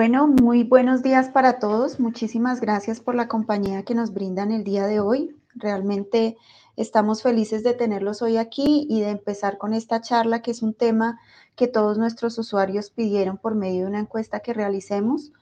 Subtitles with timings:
[0.00, 2.00] Bueno, muy buenos días para todos.
[2.00, 5.36] Muchísimas gracias por la compañía que nos brindan el día de hoy.
[5.54, 6.38] Realmente
[6.74, 10.72] estamos felices de tenerlos hoy aquí y de empezar con esta charla, que es un
[10.72, 11.20] tema
[11.54, 15.32] que todos nuestros usuarios pidieron por medio de una encuesta que realicemos.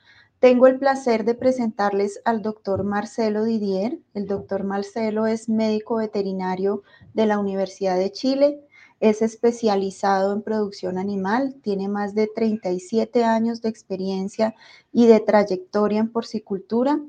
[0.40, 4.00] Tengo el placer de presentarles al doctor Marcelo Didier.
[4.12, 6.82] El doctor Marcelo es médico veterinario
[7.14, 8.66] de la Universidad de Chile,
[9.00, 14.54] es especializado en producción animal, tiene más de 37 años de experiencia
[14.92, 17.00] y de trayectoria en porcicultura.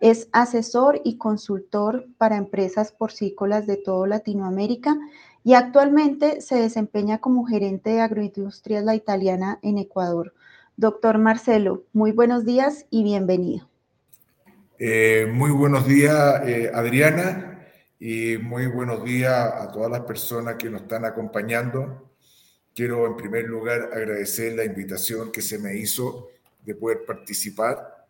[0.00, 4.96] Es asesor y consultor para empresas porcícolas de toda Latinoamérica
[5.44, 10.32] y actualmente se desempeña como gerente de agroindustrias La Italiana en Ecuador.
[10.76, 13.68] Doctor Marcelo, muy buenos días y bienvenido.
[14.78, 17.53] Eh, muy buenos días, eh, Adriana
[17.98, 22.10] y muy buenos días a todas las personas que nos están acompañando.
[22.74, 26.28] Quiero en primer lugar agradecer la invitación que se me hizo
[26.64, 28.06] de poder participar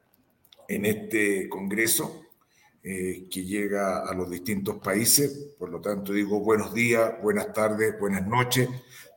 [0.69, 2.23] en este congreso
[2.83, 5.55] eh, que llega a los distintos países.
[5.59, 8.69] Por lo tanto, digo buenos días, buenas tardes, buenas noches,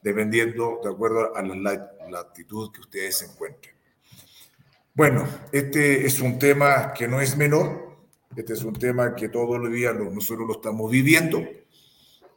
[0.02, 3.76] dependiendo de acuerdo a la latitud que ustedes se encuentren.
[4.94, 7.87] Bueno, este es un tema que no es menor,
[8.38, 11.44] este es un tema que todos los días nosotros lo estamos viviendo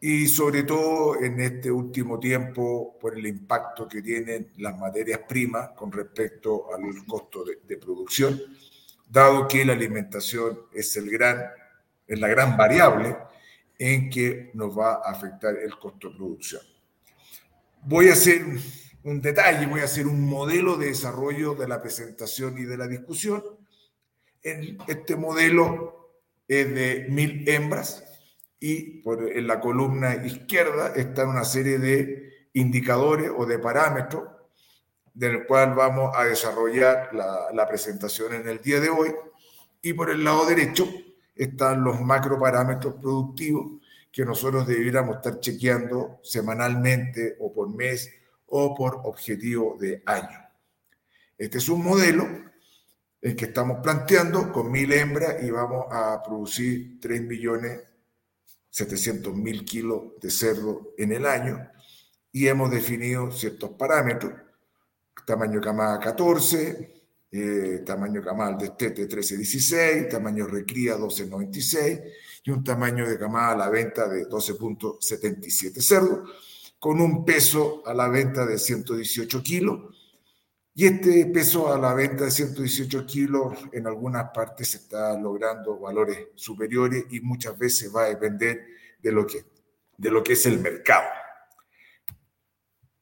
[0.00, 5.72] y sobre todo en este último tiempo por el impacto que tienen las materias primas
[5.76, 8.40] con respecto al costo de, producción,
[9.10, 11.44] dado que la alimentación es, el gran,
[12.06, 13.14] es la gran variable
[13.78, 16.62] en que nos va a afectar el costo de producción.
[17.82, 18.42] Voy a hacer
[19.04, 22.86] un detalle, voy a hacer un modelo de desarrollo de la presentación y de la
[22.86, 23.59] discusión
[24.42, 26.10] en este modelo
[26.48, 28.04] es de mil hembras
[28.58, 34.24] y en la columna izquierda están una serie de indicadores o de parámetros
[35.14, 39.12] del cual vamos a desarrollar la, la presentación en el día de hoy.
[39.82, 40.88] Y por el lado derecho
[41.34, 43.80] están los macro parámetros productivos
[44.12, 48.12] que nosotros debiéramos estar chequeando semanalmente o por mes
[48.46, 50.38] o por objetivo de año.
[51.38, 52.49] Este es un modelo
[53.20, 57.80] el que estamos planteando con mil hembras y vamos a producir 3 millones
[58.70, 61.68] 700 mil kilos de cerdo en el año.
[62.32, 64.32] Y hemos definido ciertos parámetros,
[65.26, 72.02] tamaño camada 14, eh, tamaño camada de destete 13-16, tamaño recría 12-96
[72.44, 76.30] y un tamaño de camada a la venta de 12.77 cerdos,
[76.78, 79.94] con un peso a la venta de 118 kilos
[80.80, 86.28] y este peso a la venta de 118 kilos en algunas partes está logrando valores
[86.34, 88.64] superiores y muchas veces va a depender
[88.98, 89.44] de lo que,
[89.98, 91.06] de lo que es el mercado.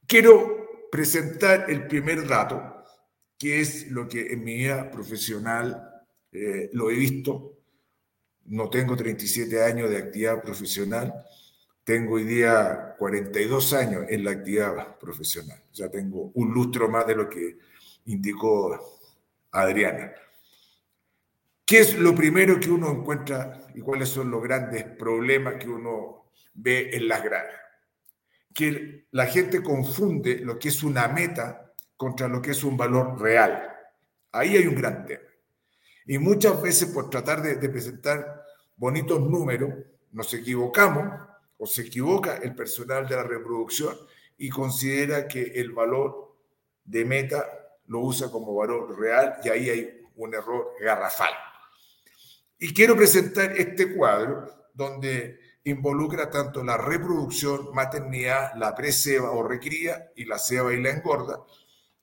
[0.08, 2.82] Quiero presentar el primer dato,
[3.38, 6.02] que es lo que en mi vida profesional
[6.32, 7.60] eh, lo he visto.
[8.46, 11.14] No tengo 37 años de actividad profesional,
[11.84, 15.62] tengo hoy día 42 años en la actividad profesional.
[15.70, 17.67] O sea, tengo un lustro más de lo que
[18.08, 19.04] indicó
[19.52, 20.12] Adriana.
[21.64, 26.30] ¿Qué es lo primero que uno encuentra y cuáles son los grandes problemas que uno
[26.54, 27.60] ve en las granjas?
[28.54, 33.20] Que la gente confunde lo que es una meta contra lo que es un valor
[33.20, 33.70] real.
[34.32, 35.22] Ahí hay un gran tema.
[36.06, 38.42] Y muchas veces por tratar de, de presentar
[38.76, 39.74] bonitos números,
[40.12, 43.94] nos equivocamos o se equivoca el personal de la reproducción
[44.38, 46.34] y considera que el valor
[46.84, 47.57] de meta
[47.88, 51.32] lo usa como valor real y ahí hay un error garrafal.
[52.58, 60.10] Y quiero presentar este cuadro donde involucra tanto la reproducción, maternidad, la preceba o recría
[60.16, 61.44] y la ceba y la engorda,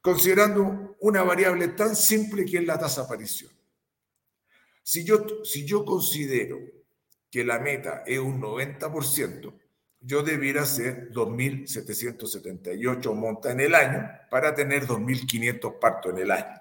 [0.02, 3.52] considerando una variable tan simple que es la tasa de aparición.
[4.84, 6.60] Si yo, si yo considero
[7.30, 9.54] que la meta es un 90%,
[10.06, 16.60] yo debiera hacer 2.778 montas en el año para tener 2.500 partos en el año.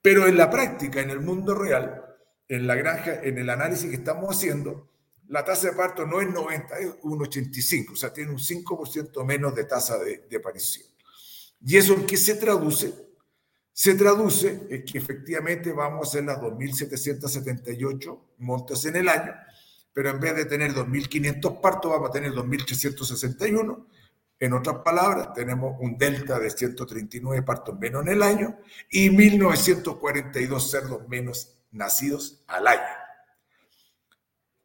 [0.00, 2.02] Pero en la práctica, en el mundo real,
[2.48, 4.88] en la granja, en el análisis que estamos haciendo,
[5.28, 9.24] la tasa de parto no es 90, es un 85, o sea, tiene un 5%
[9.24, 10.86] menos de tasa de, de aparición.
[11.60, 12.94] ¿Y eso en qué se traduce?
[13.72, 19.34] Se traduce en que efectivamente vamos a hacer las 2.778 montas en el año,
[19.94, 23.86] pero en vez de tener 2.500 partos, vamos a tener 2.361.
[24.40, 28.58] En otras palabras, tenemos un delta de 139 partos menos en el año
[28.90, 32.82] y 1.942 cerdos menos nacidos al año,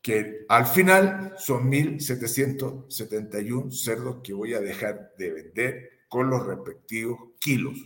[0.02, 7.34] que al final son 1.771 cerdos que voy a dejar de vender con los respectivos
[7.40, 7.78] kilos.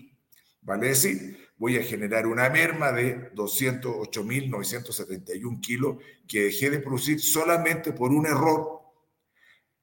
[0.61, 5.95] Vale decir, voy a generar una merma de 208.971 kilos
[6.27, 8.81] que dejé de producir solamente por un error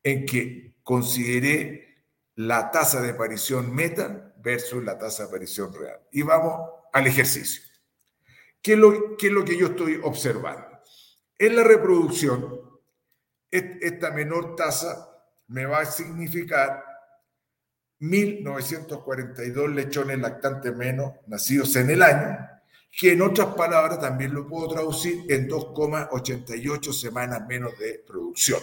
[0.02, 2.04] en que consideré
[2.34, 5.98] la tasa de aparición meta versus la tasa de aparición real.
[6.12, 7.62] Y vamos al ejercicio.
[8.60, 10.66] ¿Qué es lo, qué es lo que yo estoy observando?
[11.38, 12.60] En la reproducción,
[13.50, 15.08] esta menor tasa
[15.46, 16.89] me va a significar
[18.00, 22.38] 1.942 lechones lactantes menos nacidos en el año,
[22.90, 28.60] que en otras palabras también lo puedo traducir en 2,88 semanas menos de producción.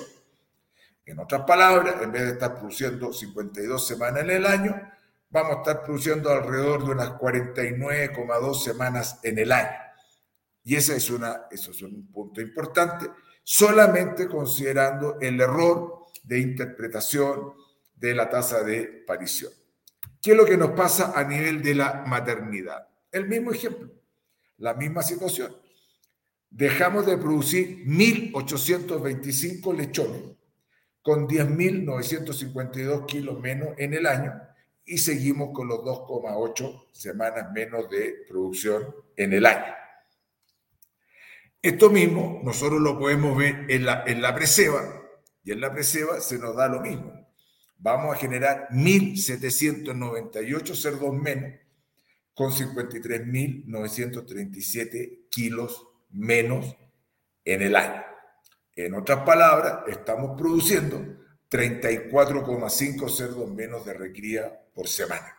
[1.06, 4.92] En otras palabras, en vez de estar produciendo 52 semanas en el año,
[5.30, 9.78] vamos a estar produciendo alrededor de unas 49,2 semanas en el año.
[10.64, 13.10] Y esa es una, eso es un punto importante,
[13.42, 17.54] solamente considerando el error de interpretación
[17.98, 19.52] de la tasa de parición.
[20.22, 22.88] ¿Qué es lo que nos pasa a nivel de la maternidad?
[23.12, 23.92] El mismo ejemplo,
[24.58, 25.56] la misma situación.
[26.50, 30.22] Dejamos de producir 1.825 lechones
[31.02, 34.34] con 10.952 kilos menos en el año
[34.86, 39.74] y seguimos con los 2,8 semanas menos de producción en el año.
[41.62, 44.82] Esto mismo nosotros lo podemos ver en la, en la preseba
[45.44, 47.17] y en la preseba se nos da lo mismo
[47.80, 51.60] vamos a generar 1.798 cerdos menos
[52.34, 56.78] con 53.937 kilos menos
[57.44, 58.04] en el año.
[58.76, 61.04] En otras palabras, estamos produciendo
[61.50, 65.36] 34,5 cerdos menos de recría por semana.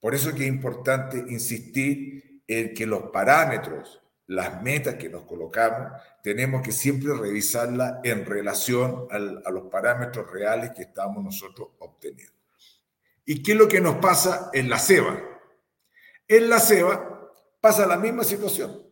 [0.00, 5.22] Por eso es que es importante insistir en que los parámetros las metas que nos
[5.24, 12.34] colocamos, tenemos que siempre revisarlas en relación a los parámetros reales que estamos nosotros obteniendo.
[13.24, 15.18] ¿Y qué es lo que nos pasa en la ceba?
[16.26, 18.86] En la ceba pasa la misma situación.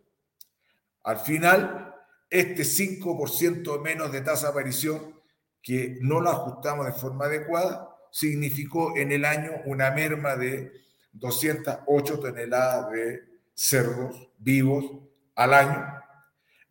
[1.02, 1.94] Al final,
[2.30, 5.20] este 5% menos de tasa de aparición
[5.62, 10.72] que no lo ajustamos de forma adecuada, significó en el año una merma de
[11.12, 13.22] 208 toneladas de
[13.52, 15.05] cerdos vivos
[15.36, 16.02] al año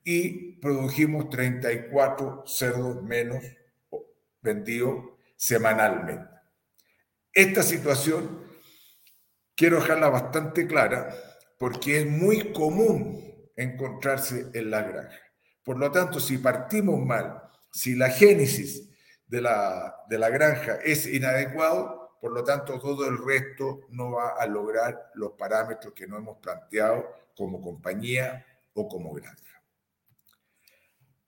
[0.03, 3.43] y produjimos 34 cerdos menos
[4.41, 6.29] vendidos semanalmente.
[7.33, 8.45] Esta situación
[9.55, 11.15] quiero dejarla bastante clara
[11.57, 15.19] porque es muy común encontrarse en la granja.
[15.63, 17.41] Por lo tanto, si partimos mal,
[17.71, 18.89] si la génesis
[19.25, 24.35] de la, de la granja es inadecuado, por lo tanto todo el resto no va
[24.39, 28.45] a lograr los parámetros que nos hemos planteado como compañía
[28.75, 29.63] o como granja.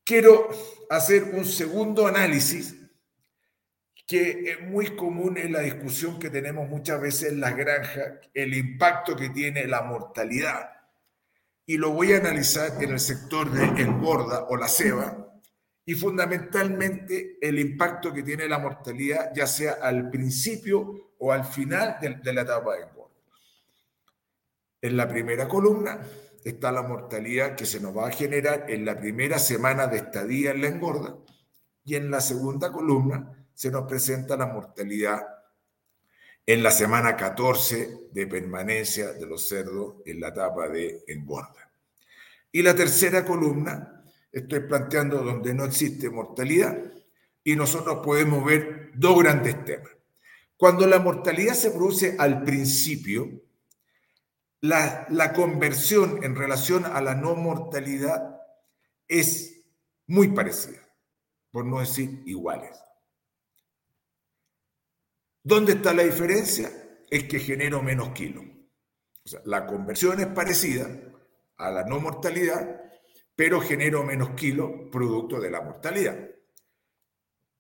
[0.04, 0.50] Quiero
[0.90, 2.76] hacer un segundo análisis
[4.08, 8.54] que es muy común en la discusión que tenemos muchas veces en las granjas, el
[8.54, 10.70] impacto que tiene la mortalidad.
[11.66, 15.26] Y lo voy a analizar en el sector de engorda o la ceba,
[15.86, 21.98] y fundamentalmente el impacto que tiene la mortalidad, ya sea al principio o al final
[22.00, 23.16] de, de la etapa de engorda.
[24.82, 26.00] En la primera columna
[26.50, 30.52] está la mortalidad que se nos va a generar en la primera semana de estadía
[30.52, 31.18] en la engorda
[31.84, 35.26] y en la segunda columna se nos presenta la mortalidad
[36.46, 41.70] en la semana 14 de permanencia de los cerdos en la etapa de engorda.
[42.52, 46.78] Y la tercera columna estoy planteando donde no existe mortalidad
[47.44, 49.92] y nosotros podemos ver dos grandes temas.
[50.56, 53.30] Cuando la mortalidad se produce al principio,
[54.62, 58.42] la, conversión en relación a la no mortalidad
[59.08, 59.66] es
[60.08, 60.80] muy parecida,
[61.52, 62.78] por no decir iguales.
[65.44, 66.72] ¿Dónde está la diferencia?
[67.10, 68.44] Es que genero menos kilos.
[69.24, 70.90] O sea, la conversión es parecida
[71.58, 72.82] a la no mortalidad,
[73.36, 76.18] pero genero menos kilos producto de la mortalidad.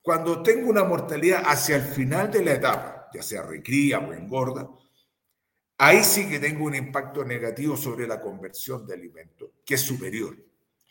[0.01, 4.69] Cuando tengo una mortalidad hacia el final de la etapa, ya sea recría o engorda,
[5.79, 10.35] Ahí sí que tengo un impacto negativo sobre la conversión de alimentos, que es superior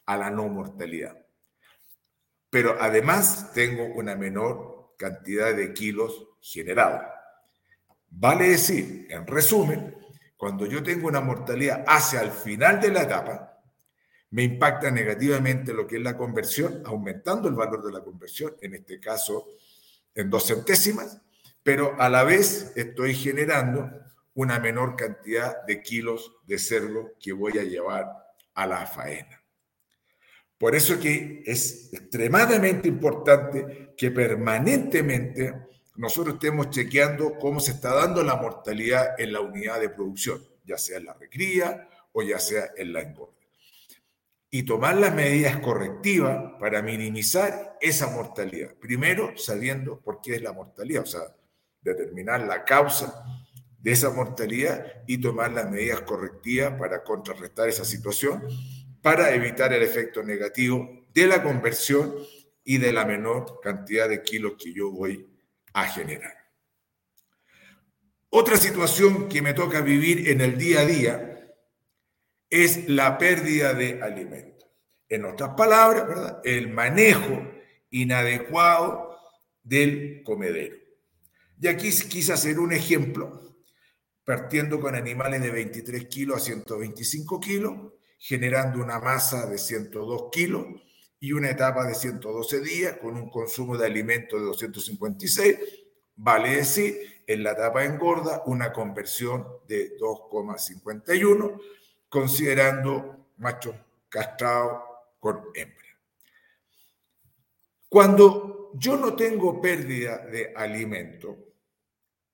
[0.07, 1.17] a la no mortalidad.
[2.51, 7.03] Pero además tengo una menor cantidad de kilos generados.
[8.09, 9.97] Vale decir, en resumen,
[10.37, 13.61] cuando yo tengo una mortalidad hacia el final de la etapa,
[14.31, 18.75] me impacta negativamente lo que es la conversión, aumentando el valor de la conversión, en
[18.75, 19.49] este caso
[20.15, 21.21] en dos centésimas,
[21.63, 23.91] pero a la vez estoy generando
[24.37, 28.07] una menor cantidad de kilos de cerdo que voy a llevar
[28.55, 29.43] a la faena.
[30.59, 35.55] Por eso que es extremadamente importante que permanentemente
[35.97, 40.43] nosotros estemos chequeando cómo se está dando la mortalidad en la unidad de producción.
[40.65, 43.33] ya sea en la recría o ya sea en la engorda.
[44.51, 48.75] Y tomar las medidas correctivas para minimizar esa mortalidad.
[48.75, 51.23] Primero, sabiendo por qué es la mortalidad, o sea,
[51.81, 53.25] determinar la causa
[53.87, 58.43] de esa mortalidad y tomar las medidas correctivas para contrarrestar esa situación,
[59.01, 62.13] para evitar el efecto negativo de la conversión
[62.65, 65.25] y de la menor cantidad de kilos que yo voy
[65.73, 66.35] a generar.
[68.29, 71.55] Otra situación que me toca vivir en el día a día
[72.51, 74.69] es la pérdida de alimentos.
[75.09, 76.41] En otras palabras, ¿verdad?
[76.43, 77.41] el manejo
[77.91, 79.17] inadecuado
[79.63, 80.75] del comedero.
[81.61, 83.47] Y aquí quise hacer un ejemplo,
[84.27, 87.75] partiendo con animales de 23 kilos a 125 kilos,
[88.19, 90.67] generando una masa de 102 kilos
[91.21, 95.59] y una etapa de 112 días con un consumo de alimento de 256,
[96.17, 101.61] vale decir, en la etapa engorda una conversión de 2,51,
[102.09, 103.79] considerando macho
[104.09, 104.83] castrado
[105.21, 105.87] con hembra.
[107.89, 111.46] Cuando yo no tengo pérdida de alimento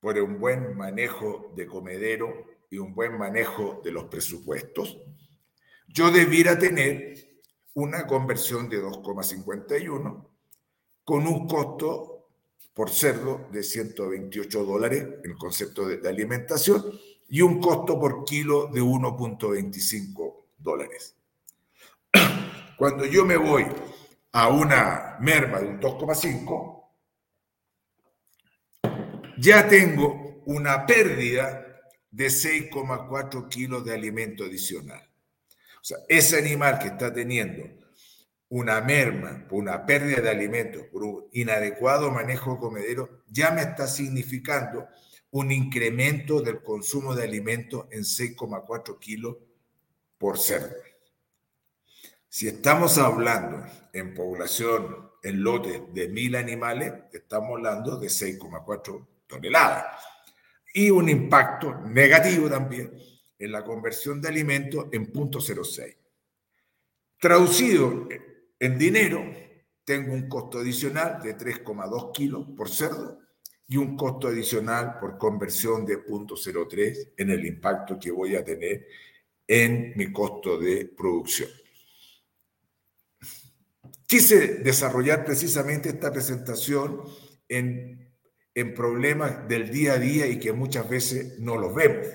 [0.03, 4.99] por un buen manejo de comedero y un buen manejo de los presupuestos,
[5.87, 7.39] yo debiera tener
[7.75, 10.27] una conversión de 2,51
[11.05, 12.27] con un costo
[12.75, 16.83] por cerdo de 128 dólares, el concepto de, alimentación,
[17.29, 21.15] y un costo por kilo de 1.25 dólares.
[22.77, 23.67] Cuando yo me voy
[24.33, 26.82] a una merma de un 2,5,
[29.39, 35.03] ya tengo una pérdida de 6,4 kilos de alimento adicional.
[35.81, 37.65] O sea, ese animal que está teniendo
[38.51, 44.87] una merma, una pérdida de alimentos, por un inadecuado manejo comedero, ya me está significando
[45.31, 49.37] un incremento del consumo de alimentos en 6,4 kilos
[50.19, 50.77] por cerdo.
[52.29, 59.87] Si estamos hablando en población, en lotes de mil animales, estamos hablando de 6,4 toneladas.
[60.75, 62.93] Y un impacto negativo también
[63.39, 65.97] en la conversión de alimentos en 0.06.
[67.19, 68.09] Traducido
[68.59, 69.25] en dinero,
[69.85, 73.21] tengo un costo adicional de 3,2 kilos por cerdo
[73.67, 78.87] y un costo adicional por conversión de 0.03 en el impacto que voy a tener
[79.47, 81.49] en mi costo de producción.
[84.07, 87.03] Quise desarrollar precisamente esta presentación
[87.49, 88.02] en,
[88.55, 92.07] en problemas del día a día y que muchas veces no los vemos.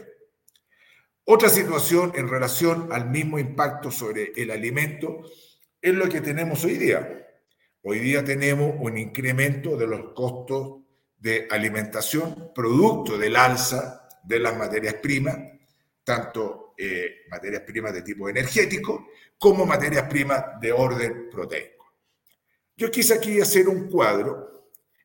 [1.25, 5.23] Otra situación en relación al mismo impacto sobre el alimento
[5.81, 7.27] es lo que tenemos hoy día.
[7.81, 10.83] Hoy día tenemos un incremento de los costos
[11.17, 15.37] de alimentación producto del alza de las materias primas,
[16.03, 21.93] tanto eh, materias primas de tipo energético como materias primas de orden proteico.
[22.75, 24.56] Yo quise aquí hacer un cuadro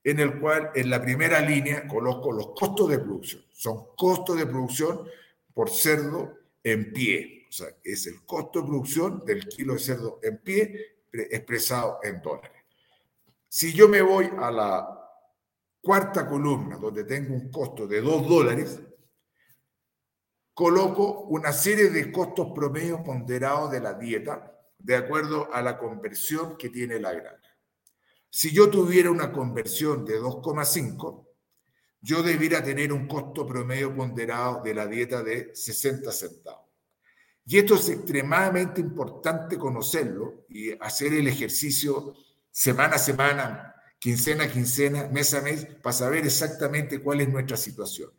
[0.05, 3.45] en el cual en la primera línea coloco los costos de producción.
[3.53, 5.07] Son costos de producción
[5.55, 7.47] por cerdo en pie.
[7.49, 12.23] O sea, es el costo de producción del kilo de cerdo en pie expresado en
[12.23, 12.63] dólares.
[13.49, 14.99] Si yo me voy a la
[15.83, 18.81] cuarta columna, donde tengo un costo de 2 dólares,
[20.55, 26.57] coloco una serie de costos promedio ponderados de la dieta de acuerdo a la conversión
[26.57, 27.52] que tiene la granja.
[28.35, 31.27] Si yo tuviera una conversión de 2,5,
[32.01, 36.67] yo debiera tener un costo promedio ponderado de la dieta de 60 centavos.
[37.45, 42.15] Y esto es extremadamente importante conocerlo y hacer el ejercicio
[42.51, 47.59] semana a semana, quincena a quincena, mes a mes, para saber exactamente cuál es nuestra
[47.59, 48.11] situación.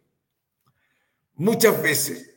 [1.38, 2.36] Muchas veces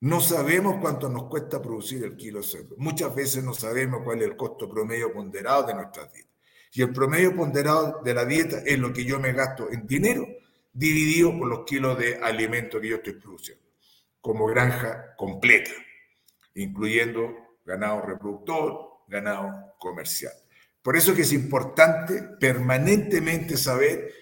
[0.00, 2.74] no sabemos cuánto nos cuesta producir el kilo de cerdo.
[2.76, 6.25] Muchas veces no sabemos cuál es el costo promedio ponderado de nuestra dieta.
[6.76, 10.26] Y el promedio ponderado de la dieta es lo que yo me gasto en dinero
[10.74, 13.64] dividido por los kilos de alimento que yo estoy produciendo,
[14.20, 15.70] como granja completa,
[16.54, 20.34] incluyendo ganado reproductor, ganado comercial.
[20.82, 24.12] Por eso que es importante permanentemente saber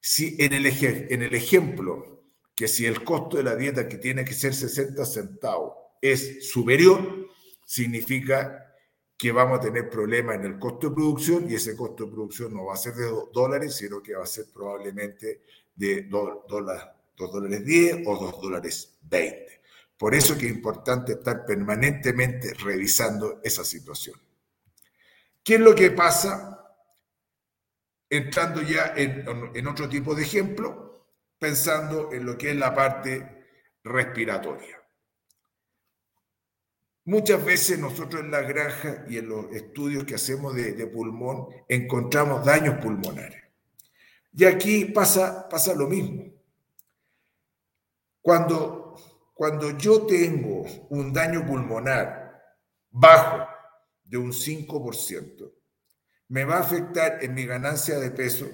[0.00, 2.24] si en el, en el ejemplo
[2.56, 7.28] que si el costo de la dieta que tiene que ser 60 centavos es superior,
[7.64, 8.67] significa
[9.18, 12.54] que vamos a tener problemas en el costo de producción y ese costo de producción
[12.54, 15.42] no va a ser de dólares, sino que va a ser probablemente
[15.74, 19.60] de 2 dólares 10 o 2 dólares 20.
[19.98, 24.16] Por eso que es importante estar permanentemente revisando esa situación.
[25.42, 26.54] ¿Qué es lo que pasa?
[28.08, 31.08] Entrando ya en, en otro tipo de ejemplo,
[31.40, 33.46] pensando en lo que es la parte
[33.82, 34.80] respiratoria.
[37.08, 42.44] Muchas veces nosotros en la granja y en los estudios que hacemos de, pulmón encontramos
[42.44, 43.44] daños pulmonares.
[44.34, 46.30] Y aquí pasa, pasa lo mismo.
[48.20, 48.94] Cuando,
[49.32, 52.42] cuando yo tengo un daño pulmonar
[52.90, 53.48] bajo
[54.04, 55.50] de un 5%,
[56.28, 58.50] me va a afectar en mi ganancia de peso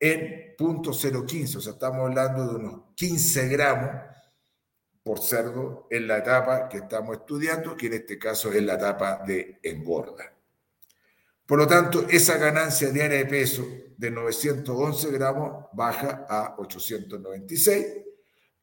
[0.00, 4.15] en 0.015, o sea, estamos hablando de unos 15 gramos
[5.06, 9.22] por cerdo en la etapa que estamos estudiando, que en este caso es la etapa
[9.24, 10.34] de engorda.
[11.46, 13.64] Por lo tanto, esa ganancia diaria de peso
[13.96, 17.86] de 911 gramos baja a 896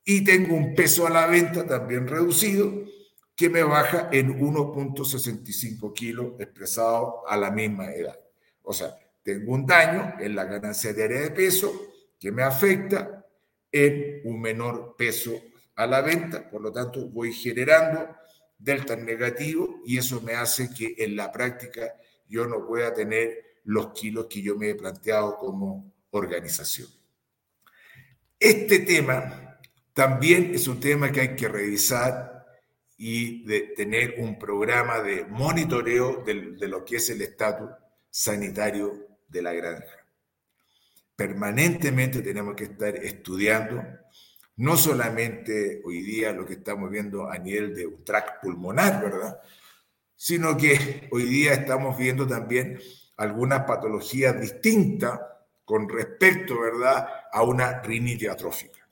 [0.03, 2.73] y tengo un peso a la venta también reducido
[3.37, 8.19] que me baja en 1.65 kilos expresado a la misma edad.
[8.63, 13.25] O sea, tengo un daño en la ganancia diaria de peso que me afecta
[13.71, 15.41] en un menor peso
[15.75, 18.15] a la venta, por lo tanto voy generando
[18.57, 21.95] delta negativo y eso me hace que en la práctica
[22.27, 26.87] yo no pueda tener los kilos que yo me he planteado como organización.
[28.39, 29.59] Este tema
[29.93, 32.45] también es un tema que hay que revisar
[32.97, 37.69] y de tener un programa de monitoreo de, de lo que es el estatus
[38.09, 40.05] sanitario de la granja.
[41.15, 43.83] Permanentemente tenemos que estar estudiando
[44.57, 49.39] no solamente hoy día lo que estamos viendo a nivel de un tract pulmonar, ¿verdad?
[50.15, 52.79] Sino que hoy día estamos viendo también
[53.17, 55.19] algunas patologías distintas
[55.65, 58.87] con respecto, ¿verdad?, a una rinitis atrófica.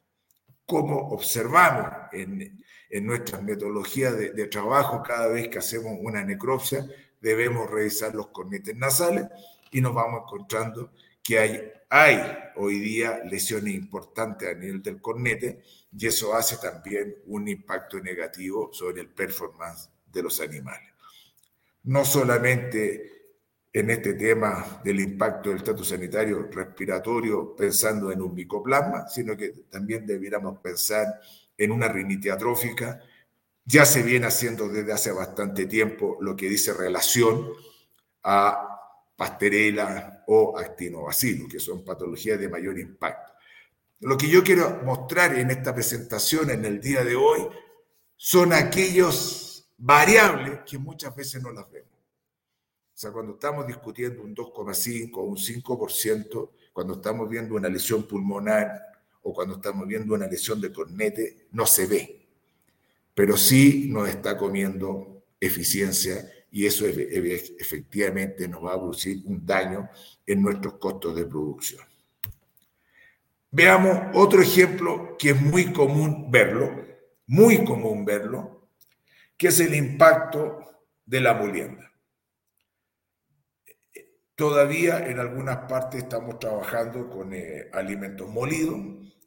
[0.65, 6.85] Como observamos en, en nuestras metodologías de, de, trabajo, cada vez que hacemos una necropsia,
[7.19, 9.27] debemos revisar los cornetes nasales
[9.71, 10.91] y nos vamos encontrando
[11.23, 12.19] que hay, hay
[12.55, 15.61] hoy día lesiones importantes a nivel del cornete
[15.95, 20.89] y eso hace también un impacto negativo sobre el performance de los animales.
[21.83, 23.21] No solamente
[23.73, 29.49] en este tema del impacto del estatus sanitario respiratorio pensando en un micoplasma, sino que
[29.69, 31.21] también debiéramos pensar
[31.57, 33.01] en una rinitis atrófica.
[33.63, 37.49] Ya se viene haciendo desde hace bastante tiempo lo que dice relación
[38.23, 38.67] a
[39.15, 43.33] pasterela o actinobacillus, que son patologías de mayor impacto.
[43.99, 47.41] Lo que yo quiero mostrar en esta presentación en el día de hoy
[48.15, 51.91] son aquellos variables que muchas veces no las vemos.
[51.91, 58.07] O sea, cuando estamos discutiendo un 2,5 o un 5%, cuando estamos viendo una lesión
[58.07, 58.71] pulmonar
[59.23, 62.25] o cuando estamos viendo una lesión de cornete, no se ve.
[63.13, 69.89] Pero sí nos está comiendo eficiencia y eso efectivamente nos va a producir un daño
[70.27, 71.81] en nuestros costos de producción.
[73.49, 76.85] Veamos otro ejemplo que es muy común verlo,
[77.27, 78.69] muy común verlo,
[79.37, 80.59] que es el impacto
[81.05, 81.91] de la molienda.
[84.35, 88.77] Todavía en algunas partes estamos trabajando con eh, alimentos molidos,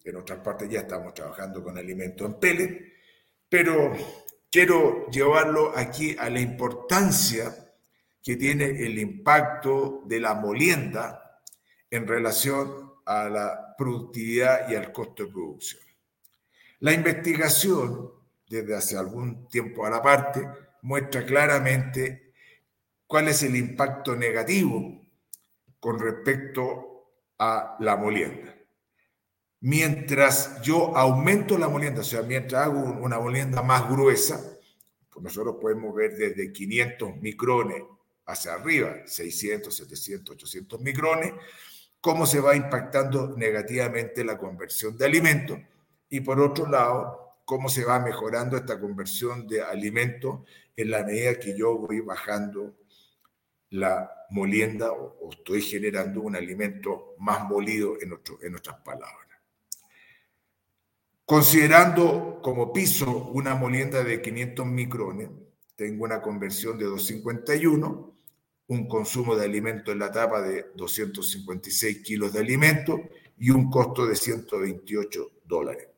[0.04, 2.92] en otras partes ya estamos trabajando con alimentos en pellet,
[3.48, 3.92] pero
[4.54, 7.74] quiero llevarlo aquí a la importancia
[8.22, 11.40] que tiene el impacto de la molienda
[11.90, 15.82] en relación a la productividad y al costo de producción.
[16.78, 18.12] La investigación,
[18.46, 20.46] desde hace algún tiempo a la parte,
[20.82, 22.34] muestra claramente
[23.08, 25.04] cuál es el impacto negativo
[25.80, 27.08] con respecto
[27.40, 28.53] a la molienda
[29.64, 34.58] mientras yo aumento la molienda, o sea, mientras hago una molienda más gruesa,
[35.10, 37.82] pues nosotros podemos ver desde 500 micrones
[38.26, 41.32] hacia arriba, 600, 700, 800 micrones,
[41.98, 45.58] cómo se va impactando negativamente la conversión de alimentos
[46.10, 50.40] y por otro lado, cómo se va mejorando esta conversión de alimentos
[50.76, 52.74] en la medida que yo voy bajando
[53.70, 59.23] la molienda o, estoy generando un alimento más molido en, en nuestras palabras.
[61.26, 65.30] Considerando como piso una molienda de 500 micrones,
[65.74, 68.14] tengo una conversión de 251,
[68.66, 73.00] un consumo de alimento en la tapa de 256 kilos de alimento
[73.38, 75.88] y un costo de 128 dólares.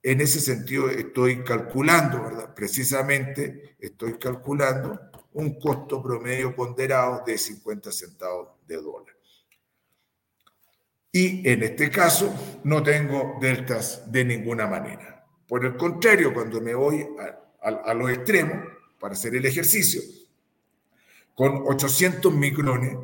[0.00, 2.54] En ese sentido estoy calculando, ¿verdad?
[2.54, 5.00] Precisamente estoy calculando
[5.32, 9.11] un costo promedio ponderado de 50 centavos de dólar.
[11.12, 15.26] Y en este caso no tengo deltas de ninguna manera.
[15.46, 17.06] Por el contrario, cuando me voy
[17.62, 18.56] a, a, los extremos
[18.98, 20.00] para hacer el ejercicio,
[21.34, 22.96] con 800 micrones,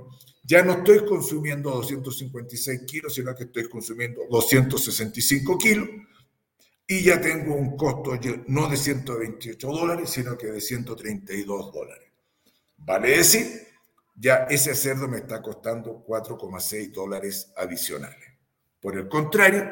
[0.42, 5.88] ya no estoy consumiendo 256 kilos, sino que estoy consumiendo 265 kilos,
[6.86, 12.08] y ya tengo un costo no de 128 dólares, sino que de 132 dólares.
[12.78, 13.20] Vale
[14.18, 18.28] ya ese cerdo me está costando 4,6 dólares adicionales.
[18.80, 19.64] Por el contrario,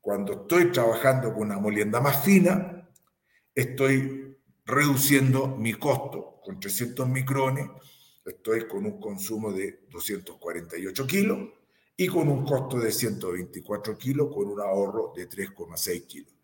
[0.00, 2.88] cuando estoy trabajando con una molienda más fina,
[3.54, 7.66] estoy reduciendo mi costo con 300 micrones,
[8.24, 11.38] estoy con un consumo de 248 kilos
[11.96, 16.34] y con un costo de 124 kilos con un ahorro de 3,6 kilos.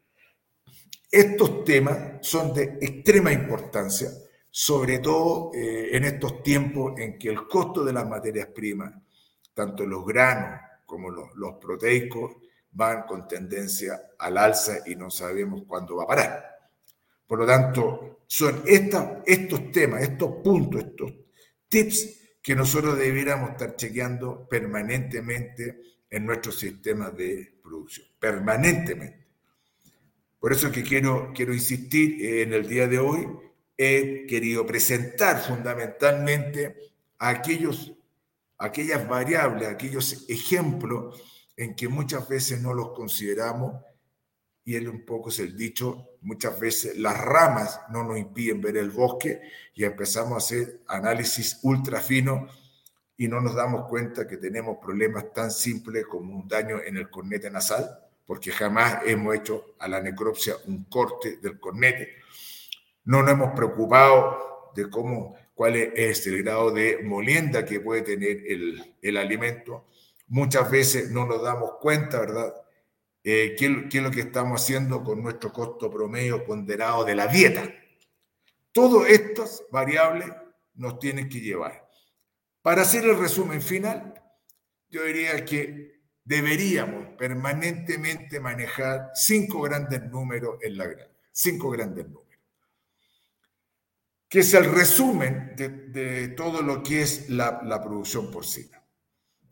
[1.10, 4.08] Estos temas son de extrema importancia,
[4.54, 8.92] sobre todo eh, en estos tiempos en que el costo de las materias primas,
[9.54, 12.36] tanto los granos como los, proteicos,
[12.70, 16.44] van con tendencia al alza y no sabemos cuándo va a parar.
[17.26, 21.12] Por lo tanto, son estos temas, estos puntos, estos
[21.66, 29.28] tips que nosotros debiéramos estar chequeando permanentemente en nuestros sistemas de producción, permanentemente.
[30.38, 33.26] Por eso que quiero, quiero insistir en el día de hoy,
[33.82, 36.76] he querido presentar fundamentalmente
[37.18, 37.92] aquellos,
[38.58, 41.20] aquellas variables, aquellos ejemplos
[41.56, 43.74] en que muchas veces no los consideramos
[44.64, 48.76] y él un poco es el dicho, muchas veces las ramas no nos impiden ver
[48.76, 49.40] el bosque
[49.74, 52.48] y empezamos a hacer análisis ultra fino
[53.16, 57.10] y no nos damos cuenta que tenemos problemas tan simples como un daño en el
[57.10, 57.88] cornete nasal,
[58.26, 62.08] porque jamás hemos hecho a la necropsia un corte del cornete.
[63.04, 68.42] No nos hemos preocupado de cómo, cuál es el grado de molienda que puede tener
[68.46, 69.86] el, el alimento.
[70.28, 72.54] Muchas veces no nos damos cuenta, ¿verdad?,
[73.24, 77.72] eh, ¿qué, es lo que estamos haciendo con nuestro costo promedio ponderado de la dieta.
[78.72, 80.28] Todas estas variables
[80.74, 81.88] nos tienen que llevar.
[82.62, 84.14] Para hacer el resumen final,
[84.88, 92.21] yo diría que deberíamos permanentemente manejar cinco grandes números en la granja, cinco grandes números,
[94.32, 98.82] que es el resumen de, todo lo que es la, la producción porcina.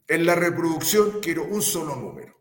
[0.09, 2.35] En la reproducción quiero un solo número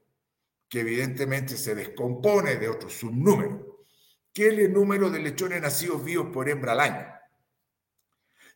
[0.70, 3.84] que evidentemente se descompone de otro subnúmero,
[4.32, 7.08] que es el número de lechones nacidos vivos por hembra al año.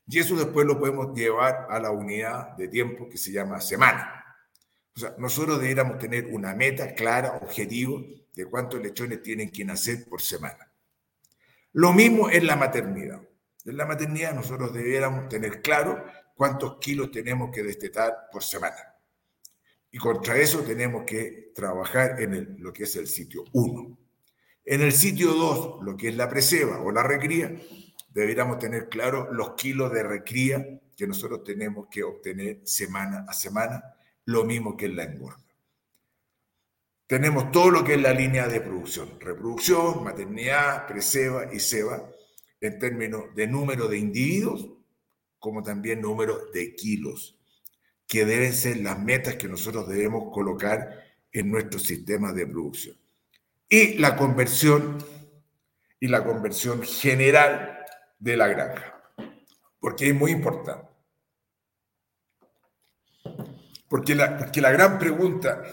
[0.08, 4.24] Y eso después lo podemos llevar a la unidad de tiempo que se llama semana.
[4.96, 8.02] O sea, nosotros deberíamos tener una meta clara, objetivo,
[8.34, 10.72] de cuántos lechones tienen que nacer por semana.
[11.74, 13.22] Lo mismo en la maternidad.
[13.66, 16.04] En la maternidad nosotros deberíamos tener claro
[16.36, 18.96] cuántos kilos tenemos que destetar por semana.
[19.92, 23.98] Y contra eso tenemos que trabajar en lo que es el sitio 1.
[24.66, 27.56] En el sitio 2, lo que es la preseba o la recría,
[28.10, 33.84] deberíamos tener claro los kilos de recría que nosotros tenemos que obtener semana a semana,
[34.26, 35.44] lo mismo que en la engorda.
[37.08, 42.10] Tenemos todo lo que es la línea de producción, reproducción, maternidad, preseba y ceba,
[42.64, 44.70] en términos de número de individuos,
[45.38, 47.38] como también número de kilos
[48.08, 52.96] que deben ser las metas que nosotros debemos colocar en nuestro sistema de producción.
[53.68, 55.04] Y la conversión
[56.00, 57.86] y la conversión general
[58.20, 59.02] de la granja,
[59.80, 60.88] porque es muy importante.
[63.90, 65.64] Porque la, porque la gran pregunta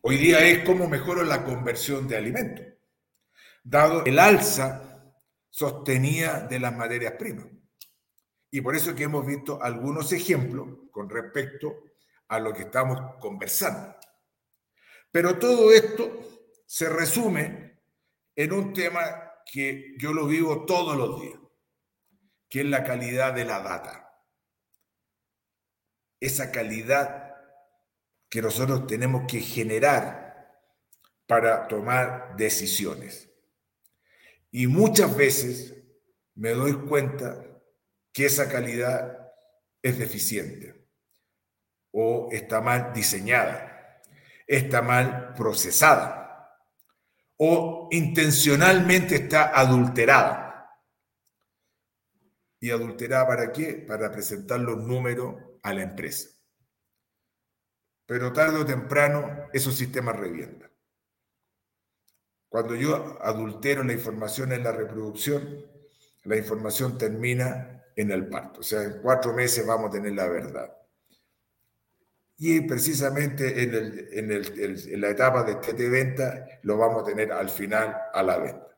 [0.00, 2.66] hoy día es cómo mejoro la conversión de alimentos,
[3.62, 4.91] dado el alza
[5.52, 7.46] sostenida de las materias primas.
[8.50, 11.84] Y por eso que hemos visto algunos ejemplos con respecto
[12.28, 13.94] a lo que estamos conversando.
[15.10, 16.20] Pero todo esto
[16.66, 17.82] se resume
[18.34, 21.38] en un tema que yo lo vivo todos los días,
[22.48, 24.10] que es la calidad de la data.
[26.18, 27.34] Esa calidad
[28.30, 30.62] que nosotros tenemos que generar
[31.26, 33.31] para tomar decisiones.
[34.52, 35.74] Y muchas veces
[36.34, 37.42] me doy cuenta
[38.12, 39.32] que esa calidad
[39.82, 40.88] es deficiente
[41.90, 44.02] o está mal diseñada,
[44.46, 46.22] está mal procesada
[47.38, 50.70] o intencionalmente está adulterada.
[52.60, 53.84] ¿Y adulterada para qué?
[53.88, 56.28] Para presentar los números a la empresa.
[58.06, 60.71] Pero tarde o temprano esos sistemas revientan.
[62.52, 65.64] Cuando yo adultero la información en la reproducción,
[66.24, 68.60] la información termina en el parto.
[68.60, 70.70] O sea, en cuatro meses vamos a tener la verdad.
[72.36, 77.06] Y precisamente en, el, en, el, en la etapa de este venta lo vamos a
[77.06, 78.68] tener al final a la venta.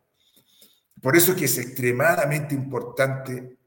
[1.02, 3.58] Por eso que es extremadamente importante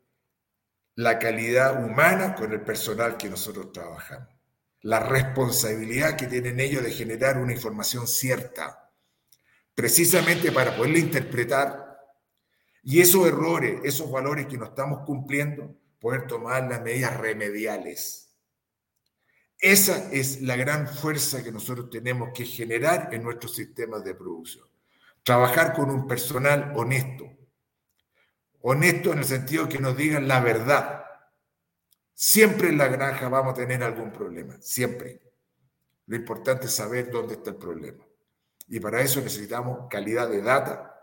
[0.95, 4.29] la calidad humana con el personal que nosotros trabajamos.
[4.83, 8.86] La responsabilidad que tienen ellos de generar una información cierta,
[9.77, 11.99] precisamente para poderle interpretar
[12.81, 18.35] y esos errores, esos valores que no estamos cumpliendo, poder tomar las medidas remediales.
[19.59, 24.67] Esa es la gran fuerza que nosotros tenemos que generar en nuestros sistemas de producción.
[25.21, 27.25] Trabajar con un personal honesto.
[28.61, 31.05] Honesto en el sentido que nos digan la verdad.
[32.15, 35.21] Siempre en la granja vamos a tener algún problema, siempre.
[36.07, 38.06] Lo importante es saber dónde está el problema.
[38.67, 40.93] Y para eso necesitamos calidad de data,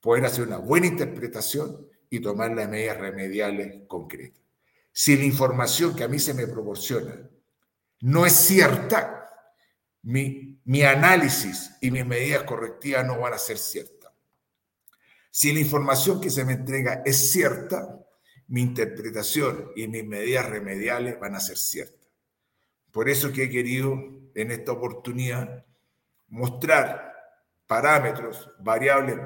[0.00, 4.42] poder hacer una buena interpretación y tomar las medidas remediales concretas.
[4.92, 7.28] Si la información que a mí se me proporciona
[8.00, 9.30] no es cierta,
[10.02, 14.12] mi, mi análisis y mis medidas correctivas no van a ser ciertas.
[15.30, 17.98] Si la información que se me entrega es cierta,
[18.48, 22.08] mi interpretación y mis medidas remediales van a ser ciertas.
[22.92, 23.98] Por eso que he querido
[24.34, 25.64] en esta oportunidad
[26.34, 27.14] mostrar
[27.64, 29.16] parámetros, variables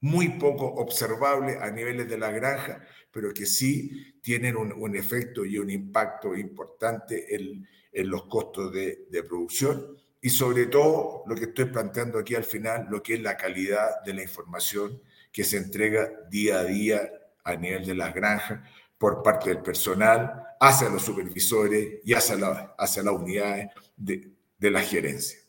[0.00, 5.58] muy poco observable a niveles de la granja, pero que sí tienen un, efecto y
[5.58, 7.68] un impacto importante en,
[8.08, 12.86] los costos de, de, producción y sobre todo lo que estoy planteando aquí al final,
[12.90, 15.00] lo que es la calidad de la información
[15.32, 17.10] que se entrega día a día
[17.44, 18.60] a nivel de las granjas
[18.98, 24.70] por parte del personal hacia los supervisores y hacia, la, hacia las unidades de, de
[24.70, 25.45] la gerencia.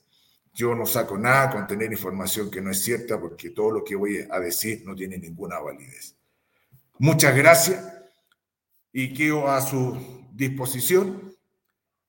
[0.57, 3.95] Yo no saco nada con tener información que no es cierta porque todo lo que
[3.95, 6.15] voy a decir no tiene ninguna validez.
[6.97, 7.85] Muchas gracias
[8.91, 11.31] y quedo a su disposición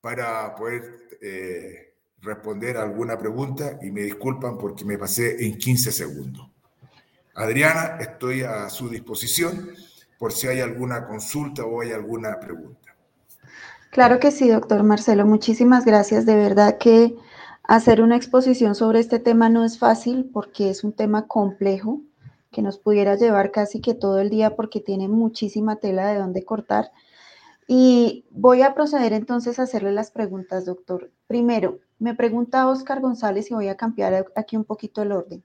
[0.00, 6.50] para poder eh, responder alguna pregunta y me disculpan porque me pasé en 15 segundos.
[7.34, 9.74] Adriana, estoy a su disposición
[10.18, 12.96] por si hay alguna consulta o hay alguna pregunta.
[13.90, 15.26] Claro que sí, doctor Marcelo.
[15.26, 16.24] Muchísimas gracias.
[16.24, 17.14] De verdad que
[17.68, 22.00] Hacer una exposición sobre este tema no es fácil porque es un tema complejo
[22.50, 26.46] que nos pudiera llevar casi que todo el día porque tiene muchísima tela de dónde
[26.46, 26.92] cortar.
[27.66, 31.12] Y voy a proceder entonces a hacerle las preguntas, doctor.
[31.26, 35.44] Primero, me pregunta Oscar González y voy a cambiar aquí un poquito el orden.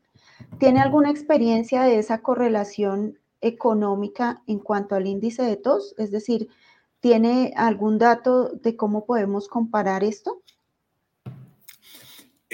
[0.60, 5.94] ¿Tiene alguna experiencia de esa correlación económica en cuanto al índice de tos?
[5.98, 6.48] Es decir,
[7.02, 10.43] ¿tiene algún dato de cómo podemos comparar esto?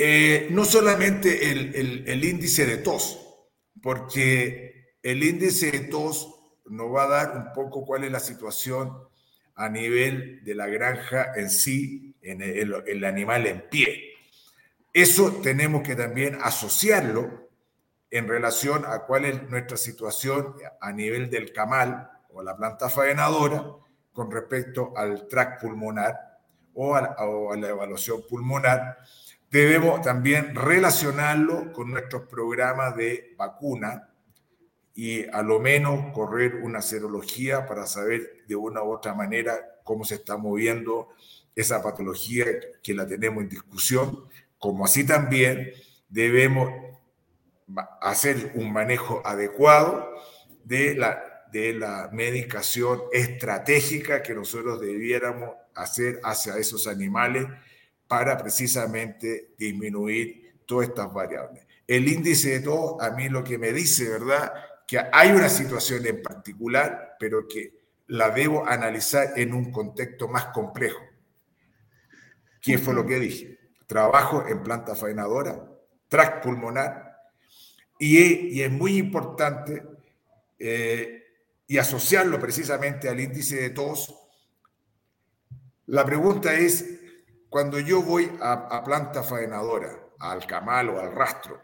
[0.02, 3.20] Eh, no solamente el, índice de tos,
[3.82, 8.98] porque el índice de tos nos va a dar un poco cuál es la situación
[9.56, 14.14] a nivel de la granja en sí, en el, el animal en pie.
[14.94, 17.50] Eso tenemos que también asociarlo
[18.10, 23.66] en relación a cuál es nuestra situación a nivel del camal o la planta faenadora
[24.14, 26.40] con respecto al tract pulmonar
[26.74, 28.98] o a la evaluación pulmonar
[29.52, 34.10] Debemos también relacionarlo con nuestros programas de vacuna
[34.94, 40.04] y a lo menos correr una serología para saber de una u otra manera cómo
[40.04, 41.10] se está moviendo
[41.56, 42.46] esa patología
[42.84, 44.26] que la tenemos en discusión,
[44.60, 45.72] como así también
[46.10, 46.72] debemos
[48.02, 50.14] hacer un manejo adecuado
[50.64, 57.48] de la, de la medicación estratégica que nosotros debiéramos hacer hacia esos animales
[58.10, 61.64] para precisamente disminuir todas estas variables.
[61.86, 64.52] El índice de todo, a mí lo que me dice, ¿verdad?
[64.88, 67.72] Que hay una situación en particular, pero que
[68.08, 71.00] la debo analizar en un contexto más complejo.
[72.60, 73.60] ¿Qué fue lo que dije?
[73.86, 75.70] Trabajo en planta faenadora,
[76.08, 77.16] tract pulmonar,
[78.00, 79.84] y, es muy importante
[80.58, 81.26] eh,
[81.68, 84.16] y asociarlo precisamente al índice de tos.
[85.86, 86.99] La pregunta es,
[87.50, 91.60] cuando yo voy a, planta faenadora, al camal o al rastro,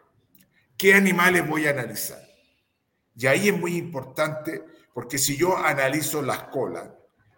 [0.77, 2.21] ¿qué animales voy a analizar?
[3.15, 6.89] Y ahí es muy importante porque si yo analizo las colas,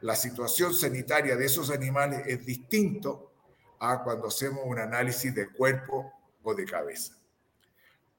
[0.02, 3.34] la situación sanitaria de esos animales es distinto
[3.80, 7.18] a cuando hacemos un análisis de cuerpo o de cabeza.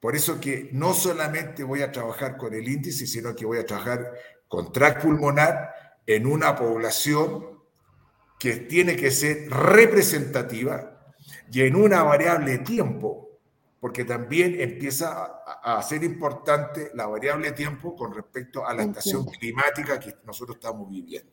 [0.01, 3.67] Por eso que no solamente voy a trabajar con el índice, sino que voy a
[3.67, 4.13] trabajar
[4.47, 5.73] con tract pulmonar
[6.07, 7.58] en una población
[8.39, 11.13] que tiene que ser representativa
[11.51, 13.41] y en una variable tiempo,
[13.81, 19.99] porque también empieza a, ser importante la variable tiempo con respecto a la estación climática
[19.99, 21.33] que nosotros estamos viviendo.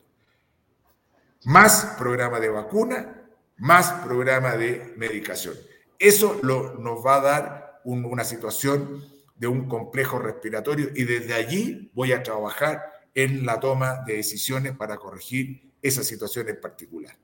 [1.44, 3.22] Más programa de vacuna,
[3.58, 5.54] más programa de medicación.
[5.98, 9.04] Eso lo, nos va a dar una situación
[9.36, 14.72] de un complejo respiratorio y desde allí voy a trabajar en la toma de decisiones
[14.76, 17.16] para corregir esa situación en particular.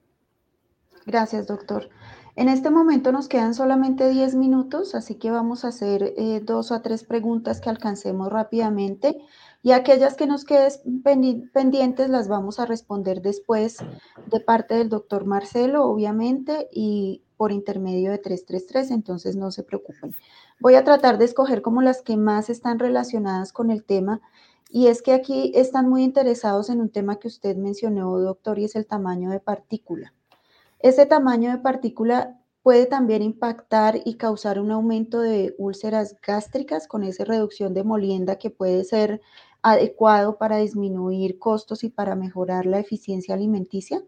[1.06, 1.90] Gracias, doctor.
[2.34, 6.72] En este momento nos quedan solamente 10 minutos, así que vamos a hacer eh, dos
[6.72, 9.18] a tres preguntas que alcancemos rápidamente
[9.62, 11.02] y aquellas que nos queden
[11.52, 13.78] pendientes las vamos a responder después
[14.26, 20.14] de parte del doctor Marcelo, obviamente, y por intermedio de 333, entonces no se preocupen.
[20.58, 24.20] Voy a tratar de escoger como las que más están relacionadas con el tema
[24.70, 28.64] y es que aquí están muy interesados en un tema que usted mencionó, doctor, y
[28.64, 30.14] es el tamaño de partícula.
[30.78, 37.02] Ese tamaño de partícula puede también impactar y causar un aumento de úlceras gástricas con
[37.02, 39.20] esa reducción de molienda que puede ser
[39.62, 44.02] adecuado para disminuir costos y para mejorar la eficiencia alimenticia?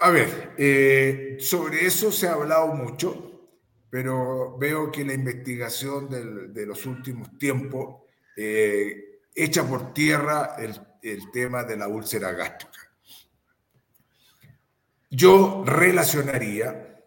[0.00, 3.48] A ver, eh, sobre eso se ha hablado mucho,
[3.90, 8.07] pero veo que la investigación de los últimos tiempos
[8.40, 10.54] eh, echa por tierra
[11.02, 12.78] el tema de la úlcera gástrica.
[15.10, 17.02] Yo relacionaría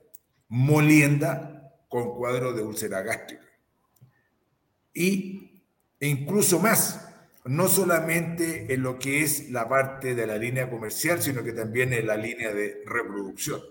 [0.50, 3.46] molienda con cuadro de úlcera gástrica.
[4.94, 5.64] Y
[6.02, 7.08] incluso más,
[7.46, 11.94] no solamente en lo que es la parte de la línea comercial, sino que también
[11.94, 13.62] en la línea de reproducción.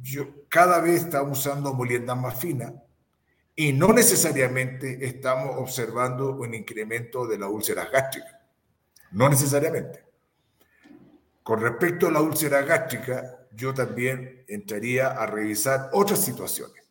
[0.00, 2.74] Yo, cada vez estamos usando molienda más fina
[3.54, 8.40] y no necesariamente estamos observando un incremento de la úlcera gástrica.
[9.12, 10.04] No necesariamente.
[11.42, 16.82] Con respecto a la úlcera gástrica, yo también entraría a revisar otras situaciones.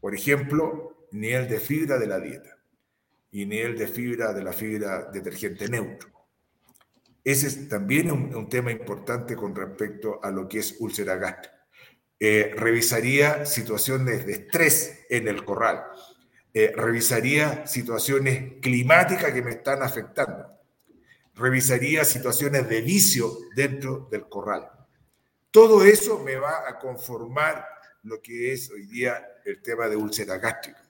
[0.00, 2.58] Por ejemplo, nivel de fibra de la dieta
[3.30, 6.10] y nivel de fibra de la fibra detergente neutro.
[7.24, 11.51] Ese es también un, tema importante con respecto a lo que es úlcera gástrica.
[12.24, 15.82] Eh, revisaría situaciones de estrés en el corral.
[16.54, 20.52] Eh, revisaría situaciones climáticas que me están afectando
[21.34, 24.70] revisaría situaciones de vicio dentro del corral.
[25.50, 27.66] Todo eso me va a conformar
[28.04, 30.82] lo que es hoy día el tema de úlcera gástrica.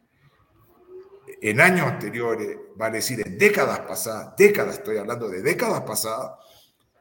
[1.40, 6.32] En años anteriores, vale decir en décadas pasadas, décadas, estoy hablando de décadas pasadas,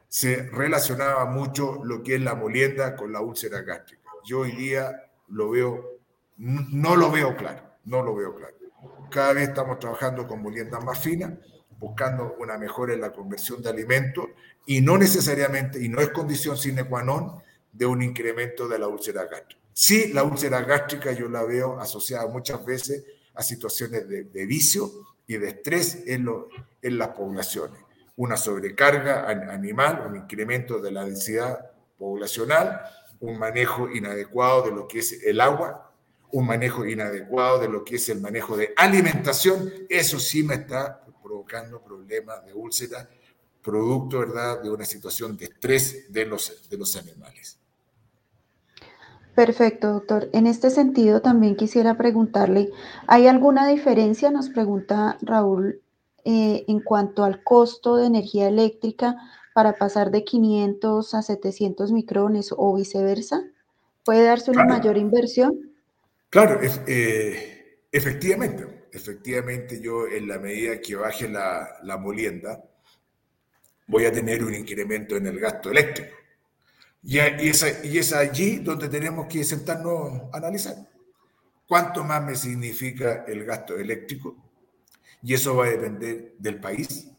[0.08, 4.01] se relacionaba mucho lo que es la molienda con la úlcera gástrica.
[4.24, 5.98] Yo hoy día lo veo,
[6.36, 8.54] no lo veo claro, no lo veo claro.
[9.10, 11.32] Cada vez estamos trabajando con moliendas más finas,
[11.78, 14.26] buscando una mejora en la conversión de alimentos
[14.66, 18.86] y no necesariamente, y no es condición sine qua non de un incremento de la
[18.86, 19.60] úlcera gástrica.
[19.72, 23.04] Sí, la úlcera gástrica yo la veo asociada muchas veces
[23.34, 24.90] a situaciones de, vicio
[25.26, 26.28] y de estrés en,
[26.82, 27.80] en las poblaciones.
[28.16, 32.82] Una sobrecarga animal, un incremento de la densidad poblacional,
[33.22, 35.92] un manejo inadecuado de lo que es el agua,
[36.32, 41.04] un manejo inadecuado de lo que es el manejo de alimentación, eso sí me está
[41.22, 43.08] provocando problemas de úlcera,
[43.62, 44.60] producto ¿verdad?
[44.60, 47.58] de una situación de estrés de los, de los animales.
[49.36, 50.28] Perfecto, doctor.
[50.32, 52.70] En este sentido, también quisiera preguntarle,
[53.06, 55.80] ¿hay alguna diferencia, nos pregunta Raúl,
[56.24, 59.16] eh, en cuanto al costo de energía eléctrica
[59.54, 63.42] para pasar de 500 a 700 micrones o viceversa?
[64.04, 65.72] ¿Puede darse una mayor inversión?
[66.30, 72.62] Claro, eh, efectivamente efectivamente yo en la medida que baje la, la molienda,
[73.86, 76.14] voy a tener un incremento en el gasto eléctrico.
[77.02, 80.76] Y, es, y es allí donde tenemos que sentarnos a analizar.
[81.66, 84.36] ¿Cuánto más me significa el gasto eléctrico?
[85.22, 87.10] Y eso va a depender del país,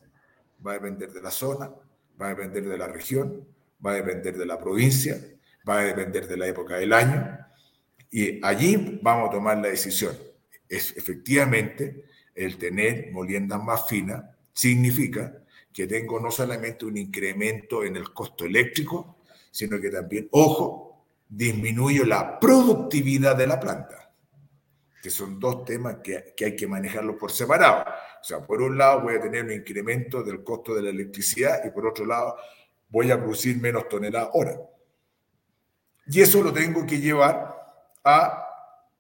[0.66, 1.72] va a depender de la zona,
[2.24, 3.46] va a depender de la región,
[3.86, 5.20] va a depender de la provincia,
[5.68, 7.38] va a depender de la época del año.
[8.10, 10.16] Y allí vamos a tomar la decisión
[10.76, 17.96] es efectivamente el tener moliendas más finas significa que tengo no solamente un incremento en
[17.96, 19.18] el costo eléctrico,
[19.52, 24.12] sino que también, ojo, disminuyo la productividad de la planta,
[25.02, 27.86] que son dos temas que, que hay que manejarlos por separado.
[28.24, 31.60] O sea, por un lado voy a tener un incremento del costo de la electricidad
[31.66, 32.38] y por otro lado
[32.88, 34.58] voy a producir menos toneladas hora.
[36.08, 37.54] Y eso lo tengo que llevar
[38.02, 38.48] a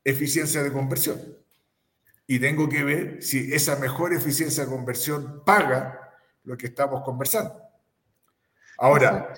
[0.03, 1.21] eficiencia de conversión
[2.27, 6.13] y tengo que ver si esa mejor eficiencia de conversión paga
[6.43, 7.57] lo que estamos conversando.
[8.77, 9.33] Ahora,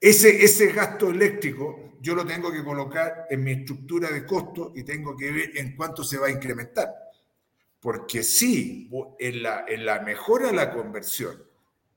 [0.00, 4.82] ese, ese gasto eléctrico yo lo tengo que colocar en mi estructura de costo y
[4.82, 7.03] tengo que ver en cuánto se va a incrementar.
[7.84, 8.22] Porque
[9.42, 11.36] la, en la mejora de la conversión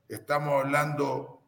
[0.06, 1.40] estamos hablando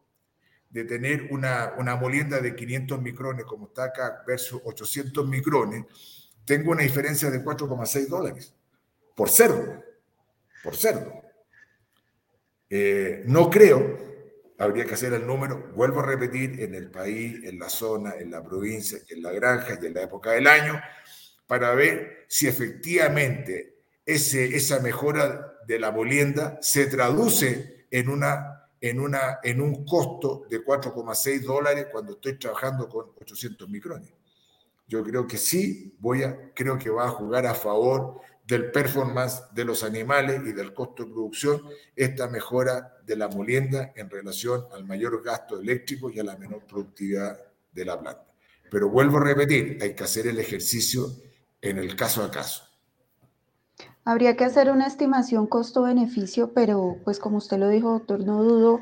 [0.70, 5.84] de tener una, una molienda de 500 micrones como está acá versus 800 micrones,
[6.46, 8.54] tengo una diferencia de 4,6 dólares
[9.14, 9.84] por cerdo,
[10.64, 11.20] por cerdo.
[12.70, 13.98] Eh, no creo,
[14.56, 18.30] habría que hacer el número, vuelvo a repetir, en el país, en la zona, en
[18.30, 20.80] la provincia, en la granja y en la época del año,
[21.46, 23.79] para ver si efectivamente
[24.14, 30.64] esa mejora de la molienda se traduce en, una, en, una, en un costo de
[30.64, 34.12] 4,6 dólares cuando estoy trabajando con 800 micrones.
[34.88, 39.44] Yo creo que sí, voy a, creo que va a jugar a favor del performance
[39.54, 41.62] de los animales y del costo de producción,
[41.94, 46.66] esta mejora de la molienda en relación al mayor gasto eléctrico y a la menor
[46.66, 47.38] productividad
[47.70, 48.26] de la planta.
[48.68, 51.06] Pero vuelvo a repetir, hay que hacer el ejercicio
[51.60, 52.69] en el caso a caso.
[54.10, 58.80] Habría que hacer una estimación costo-beneficio, pero pues como usted lo dijo, doctor, no dudo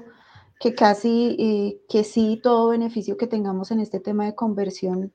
[0.59, 5.13] que casi, eh, que sí, todo beneficio que tengamos en este tema de conversión,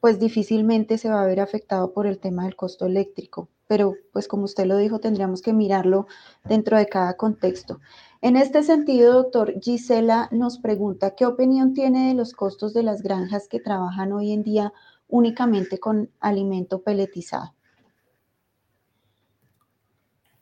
[0.00, 4.28] pues difícilmente se va a ver afectado por el tema del costo eléctrico pero pues
[4.28, 6.06] como usted lo dijo, tendríamos que mirarlo
[6.44, 7.80] dentro de cada contexto.
[8.22, 13.02] En este sentido, doctor, Gisela nos pregunta, ¿qué opinión tiene de los costos de las
[13.02, 14.72] granjas que trabajan hoy en día
[15.06, 17.54] únicamente con alimento peletizado?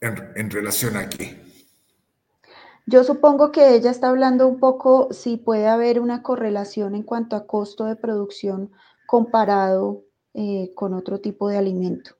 [0.00, 1.42] ¿En, relación a qué?
[2.86, 7.36] Yo supongo que ella está hablando un poco si puede haber una correlación en cuanto
[7.36, 8.70] a costo de producción
[9.06, 12.18] comparado eh, con otro tipo de alimento.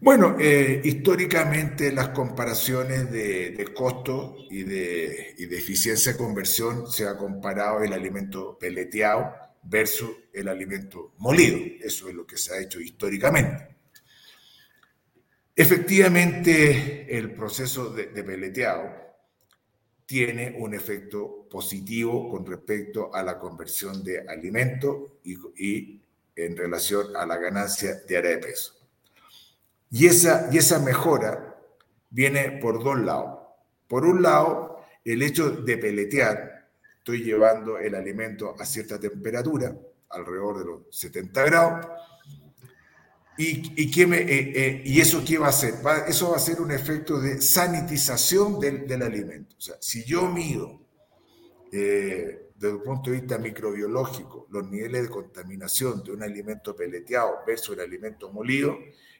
[0.00, 7.82] Bueno, eh, históricamente las comparaciones de, costo y de, eficiencia de conversión se ha comparado
[7.82, 9.32] el alimento peleteado
[9.62, 11.58] versus el alimento molido.
[11.80, 13.75] Eso es lo que se ha hecho históricamente.
[15.58, 18.90] Efectivamente, el proceso de, peleteado
[20.04, 25.98] tiene un efecto positivo con respecto a la conversión de alimento y,
[26.36, 28.74] en relación a la ganancia de área de peso.
[29.90, 31.56] Y esa, y esa mejora
[32.10, 33.38] viene por dos lados.
[33.88, 39.74] Por un lado, el hecho de peletear, estoy llevando el alimento a cierta temperatura,
[40.10, 41.86] alrededor de los 70 grados,
[43.38, 45.74] ¿Y, y, me, eh, eh, ¿Y, eso qué va a hacer?
[46.08, 49.56] eso va a ser un efecto de sanitización del, del alimento.
[49.58, 50.80] O sea, si yo mido
[51.70, 57.40] eh, desde el punto de vista microbiológico los niveles de contaminación de un alimento peleteado
[57.46, 58.78] versus el alimento molido,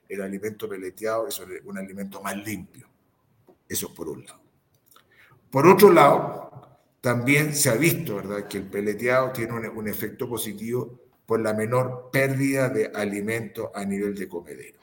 [0.08, 2.88] el alimento peleteado es un alimento más limpio.
[3.68, 4.40] Eso por un lado.
[5.50, 6.46] Por otro lado,
[7.00, 12.10] también se ha visto, ¿verdad?, que el peleteado tiene un, efecto positivo por la menor
[12.12, 14.78] pérdida de alimento a nivel de comedero.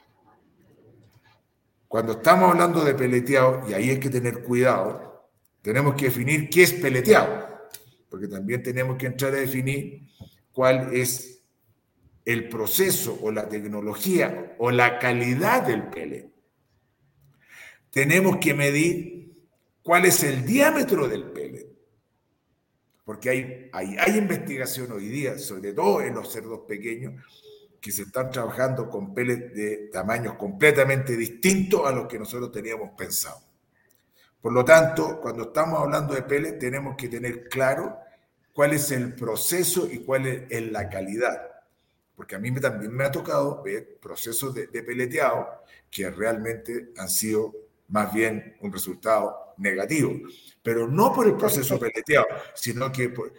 [1.88, 5.30] Cuando estamos hablando de peleteado, y ahí hay que tener cuidado,
[5.62, 7.68] tenemos que definir qué es peleteado,
[8.10, 10.02] porque también tenemos que entrar a definir
[10.52, 11.42] cuál es
[12.24, 16.30] el proceso o la tecnología o la calidad del pellet.
[17.90, 19.32] Tenemos que medir
[19.82, 21.73] cuál es el diámetro del pellet.
[23.04, 27.22] Porque hay, hay, hay investigación hoy día, sobre todo en los cerdos pequeños,
[27.80, 32.90] que se están trabajando con pellets de tamaños completamente distintos a los que nosotros teníamos
[32.96, 33.40] pensado.
[34.40, 37.98] Por lo tanto, cuando estamos hablando de pellets, tenemos que tener claro
[38.52, 41.54] cuál es el proceso y cuál es la calidad
[42.16, 47.52] porque a mí también me ha tocado ver procesos de, peleteado que realmente han sido
[47.88, 50.12] más bien un resultado negativo,
[50.62, 53.32] pero no por el proceso peleteado, sino que por,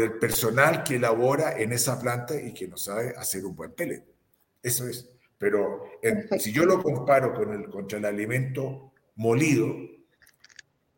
[0.00, 4.04] el personal que elabora en esa planta y que no sabe hacer un buen pellet.
[4.62, 5.08] Eso es.
[5.36, 5.84] Pero
[6.38, 9.74] si yo lo comparo con el, contra el alimento molido,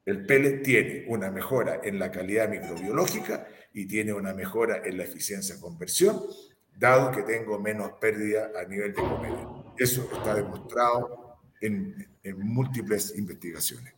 [0.04, 5.04] el pellet tiene una mejora en la calidad microbiológica y tiene una mejora en la
[5.04, 6.20] eficiencia de conversión
[6.76, 9.48] dado que tengo menos pérdida a nivel de comedia.
[9.78, 13.94] Eso está demostrado en, en múltiples investigaciones.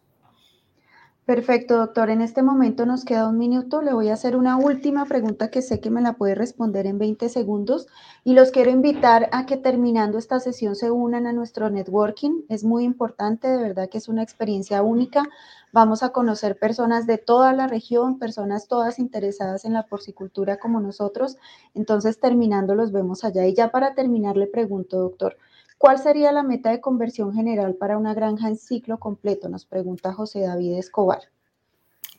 [1.27, 2.11] Perfecto, doctor.
[2.11, 3.81] En este momento nos queda un minuto.
[3.81, 6.99] Le voy a hacer una última pregunta que sé que me la puede responder en
[6.99, 7.87] 20 segundos
[8.25, 12.43] y los quiero invitar a que terminando esta sesión se unan a nuestro networking.
[12.51, 15.25] Es muy importante, de verdad que es una experiencia única.
[15.73, 20.79] Vamos a conocer personas de toda la región, personas todas interesadas en la porcicultura como
[20.79, 21.39] nosotros.
[21.73, 23.47] Entonces, terminando, los vemos allá.
[23.47, 25.39] Y ya para terminar, le pregunto, doctor,
[25.85, 29.51] ¿Cuál sería la meta de conversión general para una granja en ciclo completo?
[29.51, 31.21] Nos pregunta José David Escobar.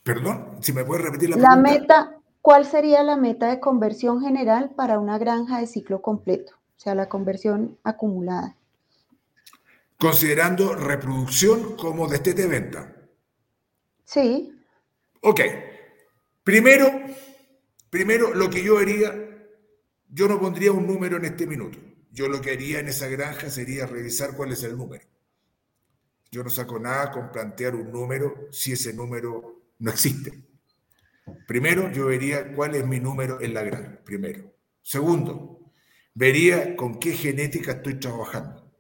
[0.04, 2.16] Perdón, si me puede repetir la, la meta.
[2.44, 6.54] ¿Cuál sería la meta de conversión general para una granja de ciclo completo?
[6.54, 8.56] O sea, la conversión acumulada.
[9.98, 12.96] Considerando reproducción como destete de venta.
[14.04, 14.56] Sí.
[15.22, 15.42] Ok.
[16.44, 16.86] Primero,
[17.90, 19.12] primero lo que yo haría,
[20.12, 21.80] yo no pondría un número en este minuto.
[22.16, 25.04] Yo lo que haría en esa granja sería revisar cuál es el número.
[26.32, 30.32] Yo no saco nada con plantear un número si ese número No existe.
[31.46, 34.56] Primero, yo vería cuál es mi número en la granja, primero.
[34.82, 35.60] Segundo,
[36.14, 38.72] vería con qué genética estoy trabajando.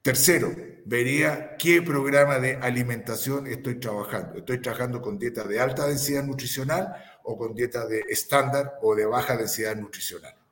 [0.00, 0.54] Tercero,
[0.84, 4.38] vería qué programa de alimentación estoy trabajando.
[4.38, 6.94] Estoy trabajando con dieta de alta densidad nutricional
[7.24, 10.43] o con dieta de estándar o de baja densidad nutricional.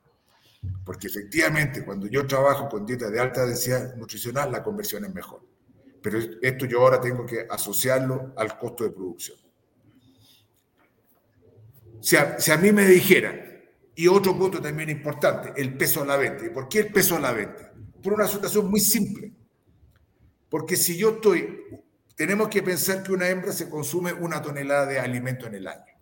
[0.85, 5.41] Porque efectivamente, cuando yo trabajo con dieta de alta densidad nutricional, la conversión es mejor.
[6.01, 9.37] Pero esto yo ahora tengo que asociarlo al costo de producción.
[12.01, 13.53] Si a, si a mí me dijeran,
[13.95, 16.45] y otro punto también importante, el peso a la venta.
[16.45, 17.71] ¿Y por qué el peso a la venta?
[18.01, 19.31] Por una situación muy simple.
[20.49, 21.63] Porque si yo estoy,
[22.15, 25.93] tenemos que pensar que una hembra se consume una tonelada de alimento en el año.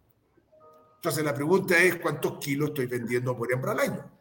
[0.96, 4.21] Entonces la pregunta es cuántos kilos estoy vendiendo por hembra al año.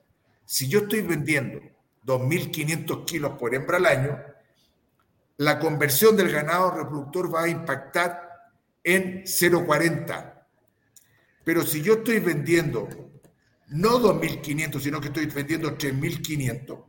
[0.50, 1.60] Si yo estoy vendiendo
[2.04, 4.18] 2.500 kilos por hembra al año,
[5.36, 8.50] la conversión del ganado reproductor va a impactar
[8.82, 10.42] en 0,40.
[11.44, 12.88] Pero si yo estoy vendiendo
[13.68, 16.84] no 2.500, sino que estoy vendiendo 3.500,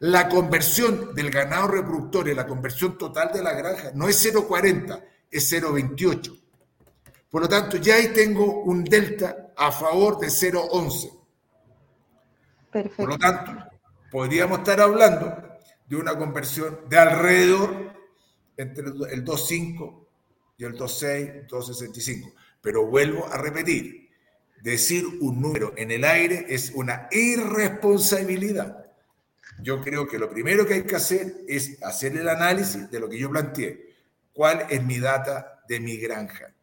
[0.00, 5.04] la conversión del ganado reproductor y la conversión total de la granja no es 0,40,
[5.30, 6.42] es 0,28.
[7.30, 11.23] Por lo tanto, ya ahí tengo un delta a favor de 0,11.
[12.96, 13.52] Por lo tanto,
[14.10, 17.92] podríamos estar hablando de una conversión de alrededor
[18.56, 20.06] entre el 2,5
[20.58, 22.32] y el 2,6, 2,65.
[22.60, 24.10] Pero vuelvo a repetir,
[24.62, 28.86] decir un número en el aire es una irresponsabilidad.
[29.60, 33.08] Yo creo que lo primero que hay que hacer es hacer el análisis de lo
[33.08, 33.94] que yo planteé.
[34.32, 36.54] ¿Cuál es mi data de mi granja?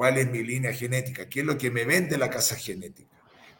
[0.00, 3.09] cuál es mi línea genética, qué es lo que me vende la casa genética,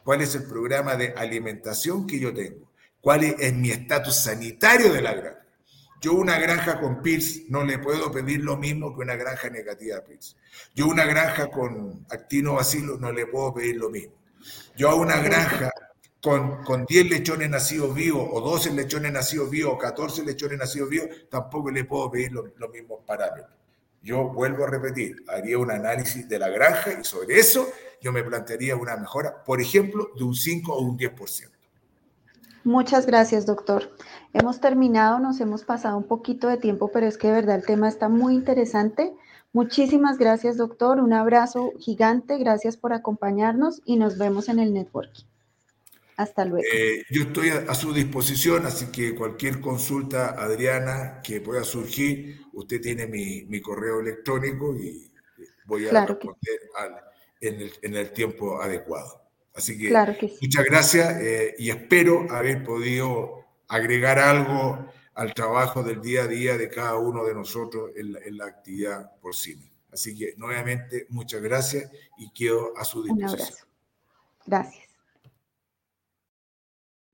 [0.05, 2.71] cuál es el programa de alimentación que yo tengo,
[3.01, 5.47] cuál es, mi estatus sanitario de la granja.
[6.01, 9.99] Yo una granja con PIRS no le puedo pedir lo mismo que una granja negativa
[9.99, 10.37] a PIRS.
[10.75, 14.15] Yo una granja con actino vacilo no le puedo pedir lo mismo.
[14.77, 15.71] Yo a una granja
[16.23, 20.89] con, con 10 lechones nacidos vivos o 12 lechones nacidos vivos o 14 lechones nacidos
[20.89, 23.60] vivos, tampoco le puedo pedir los mismos parámetros.
[24.03, 27.69] Yo vuelvo a repetir, haría un análisis de la granja y sobre eso
[28.01, 31.51] yo me plantearía una mejora, por ejemplo, de un 5 o un 10%.
[32.65, 33.91] Muchas gracias, doctor.
[34.33, 37.65] Hemos terminado, nos hemos pasado un poquito de tiempo, pero es que de verdad el
[37.65, 39.15] tema está muy interesante.
[39.53, 41.01] Muchísimas gracias, doctor.
[41.01, 42.39] Un abrazo gigante.
[42.39, 45.30] Gracias por acompañarnos y nos vemos en el networking.
[46.21, 46.67] Hasta luego.
[46.71, 52.79] Eh, yo estoy a, su disposición, así que cualquier consulta, Adriana, que pueda surgir, usted
[52.79, 55.11] tiene mi, correo electrónico y
[55.65, 56.61] voy a responder
[57.41, 59.23] en, el, tiempo adecuado.
[59.55, 59.89] Así que,
[60.43, 66.59] muchas gracias eh, y espero haber podido agregar algo al trabajo del día a día
[66.59, 69.65] de cada uno de nosotros en la, en la actividad porcina.
[69.91, 73.31] Así que nuevamente muchas gracias y quedo a su disposición.
[73.31, 73.67] Un abrazo.
[74.45, 74.80] Gracias.